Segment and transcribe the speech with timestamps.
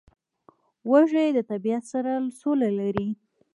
[0.89, 3.09] وزې د طبیعت سره سوله لري